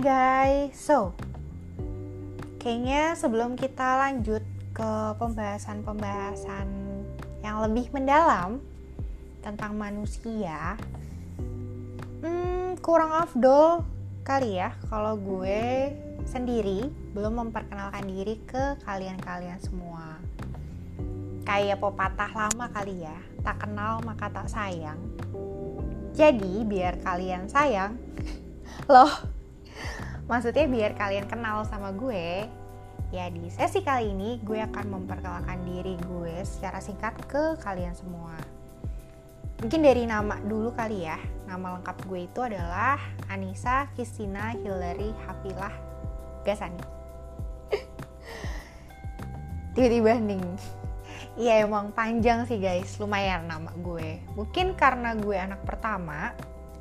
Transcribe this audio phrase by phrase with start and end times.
[0.00, 1.12] guys, so
[2.56, 4.40] kayaknya sebelum kita lanjut
[4.72, 6.68] ke pembahasan-pembahasan
[7.44, 8.64] yang lebih mendalam
[9.44, 10.80] tentang manusia,
[12.24, 13.84] hmm, kurang afdol
[14.24, 15.92] kali ya kalau gue
[16.24, 20.16] sendiri belum memperkenalkan diri ke kalian-kalian semua.
[21.44, 24.96] Kayak pepatah lama kali ya, tak kenal maka tak sayang.
[26.16, 28.00] Jadi biar kalian sayang,
[28.92, 29.39] loh
[30.30, 32.46] maksudnya biar kalian kenal sama gue
[33.10, 38.38] ya di sesi kali ini gue akan memperkenalkan diri gue secara singkat ke kalian semua.
[39.60, 41.18] Mungkin dari nama dulu kali ya.
[41.44, 42.96] Nama lengkap gue itu adalah
[43.28, 45.74] Anissa Kristina Hillary Hafilah
[46.46, 46.80] Gasani.
[49.74, 50.46] Tiba-tiba hening
[51.38, 54.18] Iya emang panjang sih guys, lumayan nama gue.
[54.34, 56.34] Mungkin karena gue anak pertama,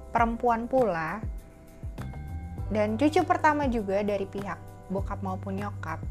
[0.09, 1.21] perempuan pula,
[2.69, 4.57] dan cucu pertama juga dari pihak
[4.93, 6.01] bokap maupun nyokap.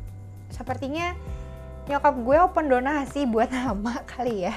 [0.50, 1.14] Sepertinya
[1.86, 4.54] nyokap gue open donasi buat nama kali ya.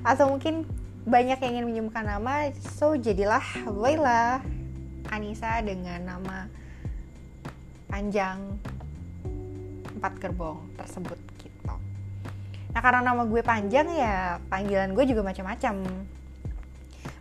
[0.00, 0.64] Atau mungkin
[1.06, 4.42] banyak yang ingin menyembuhkan nama so jadilah Waila
[5.12, 6.50] Anissa dengan nama
[7.86, 8.58] panjang
[9.96, 11.74] empat gerbong tersebut gitu.
[12.74, 15.86] Nah karena nama gue panjang ya panggilan gue juga macam-macam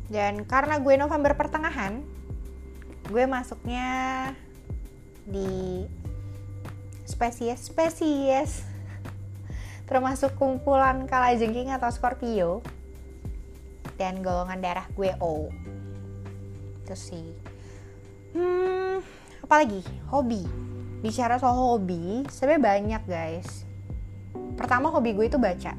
[0.07, 1.99] Dan karena gue November pertengahan,
[3.11, 4.31] gue masuknya
[5.27, 5.83] di
[7.07, 8.76] spesies-spesies
[9.87, 12.61] termasuk kumpulan kalajengking atau Scorpio.
[13.97, 15.49] Dan golongan darah gue O.
[16.85, 17.33] Itu sih.
[18.37, 18.77] Hmm
[19.47, 19.79] apalagi?
[20.11, 20.43] Hobi.
[21.07, 23.63] Bicara soal hobi sebenarnya banyak guys.
[24.59, 25.79] Pertama hobi gue itu baca.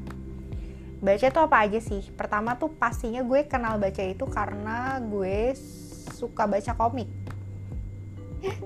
[0.98, 2.00] Baca tuh apa aja sih?
[2.16, 5.52] Pertama tuh pastinya gue kenal baca itu karena gue
[6.16, 7.12] suka baca komik.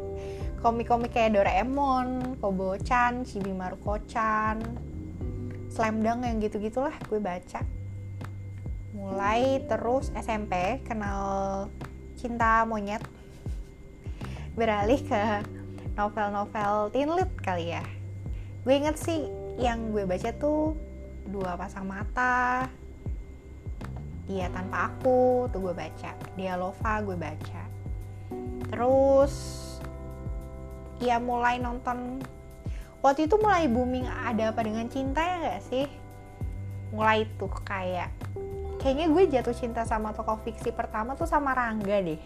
[0.63, 4.63] Komik-komik kayak Doraemon, Kobo-chan, Chibi Maruko-chan,
[5.73, 7.65] slam dunk yang gitu-gitulah gue baca.
[8.93, 11.73] Mulai terus SMP kenal
[12.21, 13.01] cinta monyet.
[14.53, 15.41] Beralih ke
[15.97, 17.85] novel-novel teen lit kali ya.
[18.69, 19.25] Gue inget sih
[19.57, 20.77] yang gue baca tuh
[21.25, 22.69] dua pasang mata
[24.29, 26.13] dia tanpa aku tuh gue baca.
[26.37, 27.63] Dia lova gue baca.
[28.69, 29.35] Terus
[31.01, 32.21] ya mulai nonton
[33.03, 35.87] waktu itu mulai booming ada apa dengan cinta ya gak sih?
[36.95, 38.09] Mulai tuh kayak
[38.79, 42.23] kayaknya gue jatuh cinta sama tokoh fiksi pertama tuh sama Rangga deh.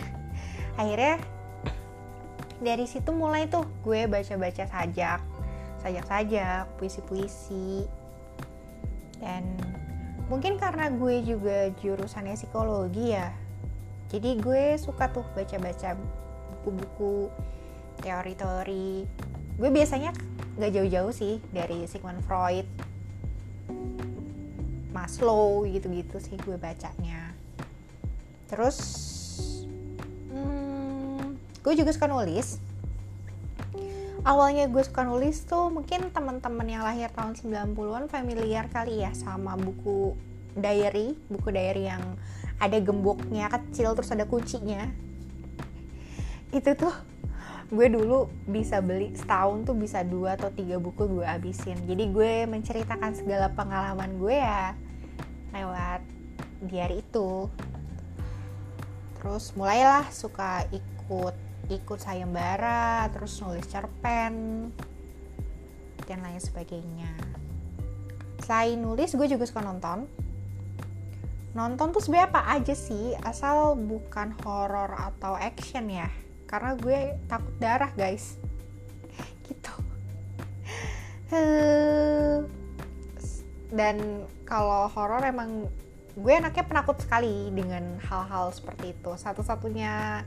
[0.80, 1.20] Akhirnya
[2.60, 5.20] dari situ mulai tuh gue baca-baca sajak.
[5.80, 7.88] Sajak-sajak puisi-puisi.
[9.20, 9.56] Dan
[10.30, 13.34] mungkin karena gue juga jurusannya psikologi ya
[14.10, 15.94] jadi gue suka tuh baca-baca
[16.50, 17.30] buku-buku
[18.02, 19.06] teori-teori
[19.60, 20.16] gue biasanya
[20.56, 22.64] gak jauh-jauh sih dari Sigmund Freud
[24.90, 27.36] Maslow gitu-gitu sih gue bacanya.
[28.50, 28.78] Terus
[30.32, 32.58] hmm, gue juga suka nulis.
[34.26, 39.56] Awalnya gue suka nulis tuh mungkin teman-teman yang lahir tahun 90-an familiar kali ya sama
[39.56, 40.12] buku
[40.58, 42.02] diary buku diary yang
[42.58, 44.90] ada gemboknya kecil terus ada kuncinya.
[46.50, 46.92] Itu tuh
[47.70, 52.32] gue dulu bisa beli setahun tuh bisa dua atau tiga buku gue abisin jadi gue
[52.50, 54.74] menceritakan segala pengalaman gue ya
[55.54, 56.02] lewat
[56.64, 57.48] diary itu.
[59.20, 61.34] Terus mulailah suka ikut
[61.70, 64.34] ikut sayembara terus nulis cerpen
[66.08, 67.12] dan lain sebagainya.
[68.42, 70.08] Selain nulis gue juga suka nonton.
[71.50, 73.14] Nonton tuh sebenarnya apa aja sih?
[73.26, 76.08] Asal bukan horor atau action ya
[76.50, 78.34] karena gue takut darah guys.
[79.46, 79.74] Gitu.
[83.70, 85.70] Dan kalau horor emang
[86.18, 89.14] gue anaknya penakut sekali dengan hal-hal seperti itu.
[89.14, 90.26] Satu-satunya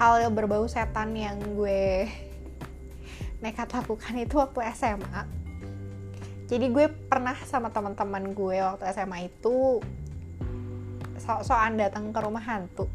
[0.00, 2.08] hal yang berbau setan yang gue
[3.44, 5.42] nekat lakukan itu waktu SMA
[6.52, 9.80] jadi gue pernah sama teman-teman gue waktu SMA itu
[11.16, 12.92] so-soan datang ke rumah hantu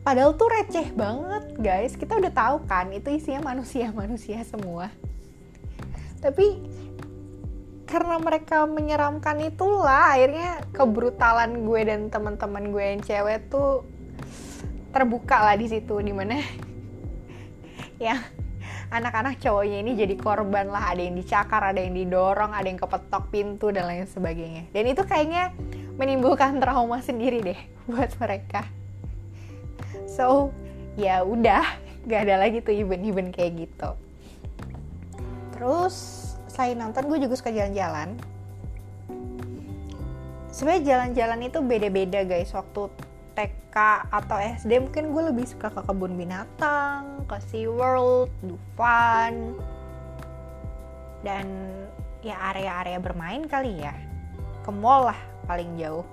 [0.00, 1.92] padahal tuh receh banget guys.
[1.96, 4.88] Kita udah tahu kan itu isinya manusia-manusia semua.
[6.20, 6.60] Tapi
[7.88, 13.82] karena mereka menyeramkan itulah akhirnya kebrutalan gue dan teman-teman gue yang cewek tuh
[14.94, 16.38] terbuka lah di situ di mana
[18.06, 18.14] ya
[18.94, 20.94] anak-anak cowoknya ini jadi korban lah.
[20.94, 24.70] Ada yang dicakar ada yang didorong ada yang kepetok pintu dan lain sebagainya.
[24.70, 25.54] Dan itu kayaknya
[25.98, 27.60] menimbulkan trauma sendiri deh
[27.90, 28.79] buat mereka
[30.10, 30.50] so
[30.98, 31.62] ya udah
[32.10, 33.90] gak ada lagi tuh event-event kayak gitu
[35.54, 35.94] terus
[36.50, 38.18] selain nonton gue juga suka jalan-jalan
[40.50, 42.90] sebenarnya jalan-jalan itu beda-beda guys waktu
[43.38, 43.76] TK
[44.10, 49.54] atau SD mungkin gue lebih suka ke kebun binatang, ke Sea World, Dufan,
[51.22, 51.46] dan
[52.20, 53.94] ya area-area bermain kali ya.
[54.60, 56.04] Ke mall lah paling jauh.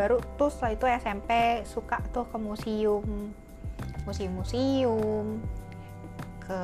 [0.00, 1.30] Baru tuh setelah itu SMP
[1.68, 3.04] suka tuh ke museum,
[4.08, 5.44] museum-museum,
[6.40, 6.60] ke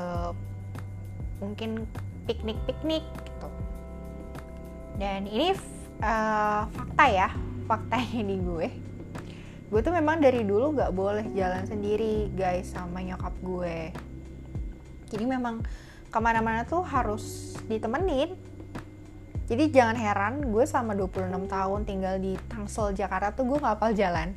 [1.36, 1.84] mungkin
[2.24, 3.48] piknik-piknik gitu.
[4.96, 5.52] Dan ini
[6.00, 7.28] uh, fakta ya
[7.68, 8.68] fakta ini gue.
[9.68, 13.92] Gue tuh memang dari dulu gak boleh jalan sendiri guys sama nyokap gue.
[15.12, 15.60] Jadi memang
[16.08, 18.32] ke mana-mana tuh harus ditemenin
[19.46, 24.34] jadi jangan heran gue selama 26 tahun tinggal di Tangsel Jakarta tuh gue hafal jalan.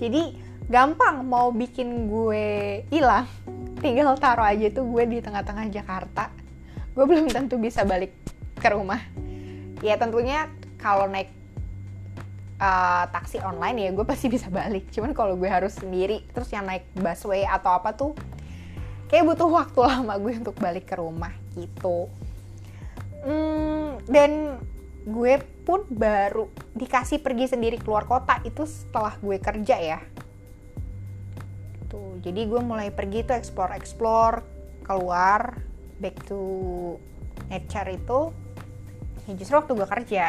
[0.00, 0.32] Jadi
[0.64, 2.44] gampang mau bikin gue
[2.88, 3.28] hilang
[3.84, 6.32] tinggal taruh aja tuh gue di tengah-tengah Jakarta.
[6.96, 8.16] Gue belum tentu bisa balik
[8.56, 9.04] ke rumah.
[9.84, 10.48] Ya tentunya
[10.80, 11.28] kalau naik
[12.64, 14.88] uh, taksi online ya gue pasti bisa balik.
[14.88, 18.16] Cuman kalau gue harus sendiri terus yang naik busway atau apa tuh
[19.12, 22.08] kayak butuh waktu lama gue untuk balik ke rumah gitu
[23.24, 24.60] hmm, dan
[25.08, 25.34] gue
[25.64, 30.00] pun baru dikasih pergi sendiri keluar kota itu setelah gue kerja ya.
[31.88, 34.44] Tuh jadi gue mulai pergi tuh explore explore
[34.84, 35.56] keluar
[36.00, 36.40] back to
[37.48, 38.20] nature itu.
[39.28, 40.24] Ya justru waktu gue kerja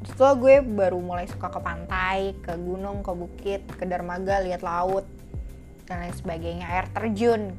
[0.00, 5.04] setelah gue baru mulai suka ke pantai ke gunung ke bukit ke dermaga lihat laut
[5.84, 7.52] dan lain sebagainya air terjun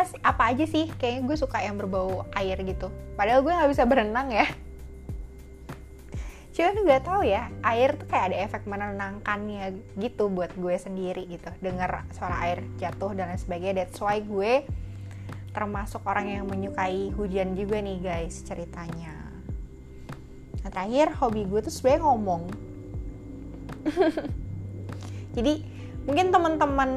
[0.00, 2.88] apa sih apa aja sih kayaknya gue suka yang berbau air gitu.
[3.20, 4.48] Padahal gue nggak bisa berenang ya.
[6.56, 11.52] Cuman nggak tahu ya air tuh kayak ada efek menenangkannya gitu buat gue sendiri gitu.
[11.60, 13.84] Dengar suara air jatuh dan lain sebagainya.
[13.84, 14.64] That's why gue
[15.52, 19.12] termasuk orang yang menyukai hujan juga nih guys ceritanya.
[20.64, 22.42] Nah terakhir hobi gue tuh sebenarnya ngomong.
[25.36, 25.60] Jadi
[26.08, 26.90] mungkin teman-teman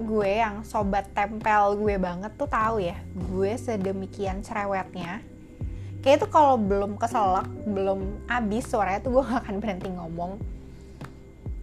[0.00, 5.20] gue yang sobat tempel gue banget tuh tahu ya gue sedemikian cerewetnya.
[6.02, 10.32] Kayak tuh kalau belum keselak belum abis suaranya tuh gue gak akan berhenti ngomong.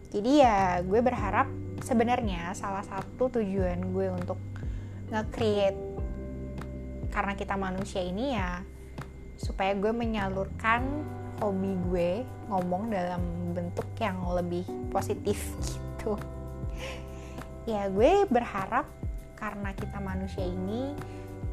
[0.10, 1.50] Jadi ya gue berharap
[1.84, 4.40] sebenarnya salah satu tujuan gue untuk
[5.10, 5.80] nge-create
[7.10, 8.62] karena kita manusia ini ya
[9.40, 10.86] supaya gue menyalurkan
[11.40, 12.10] hobi gue
[12.52, 13.22] ngomong dalam
[13.56, 16.20] bentuk yang lebih positif gitu
[17.70, 18.90] ya gue berharap
[19.38, 20.98] karena kita manusia ini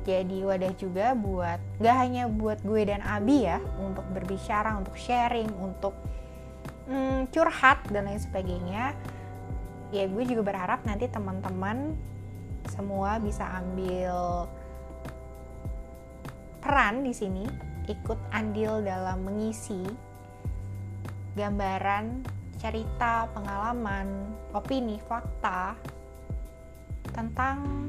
[0.06, 5.50] jadi wadah juga buat gak hanya buat gue dan Abi ya untuk berbicara untuk sharing
[5.58, 5.99] untuk
[6.87, 8.94] hmm, curhat dan lain sebagainya.
[9.90, 11.99] Ya gue juga berharap nanti teman-teman
[12.70, 14.46] semua bisa ambil
[16.62, 17.42] peran di sini
[17.90, 19.87] ikut andil dalam mengisi
[21.35, 22.23] gambaran,
[22.62, 25.75] cerita, pengalaman, opini, fakta
[27.16, 27.88] tentang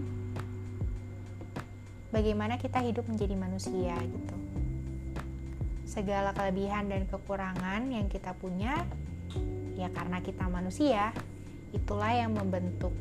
[2.16, 4.36] bagaimana kita hidup menjadi manusia gitu.
[5.84, 8.88] Segala kelebihan dan kekurangan yang kita punya
[9.76, 11.12] ya karena kita manusia,
[11.76, 12.96] itulah yang membentuk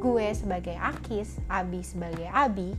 [0.00, 2.72] gue sebagai Akis, Abi sebagai Abi,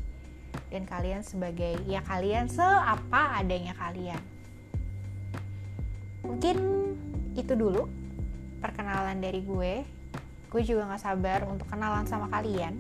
[0.74, 4.19] dan kalian sebagai ya kalian seapa adanya kalian
[6.25, 6.57] mungkin
[7.38, 7.86] itu dulu
[8.60, 9.74] perkenalan dari gue
[10.55, 12.79] gue juga gak sabar untuk kenalan sama kalian.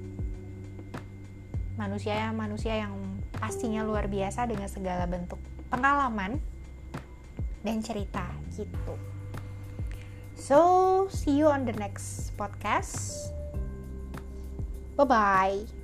[1.75, 2.95] Manusia yang manusia yang
[3.35, 5.35] pastinya luar biasa dengan segala bentuk
[5.67, 6.39] pengalaman
[7.67, 8.23] dan cerita
[8.55, 8.95] gitu.
[10.39, 10.59] So
[11.11, 13.27] see you on the next podcast.
[14.95, 15.74] Bye bye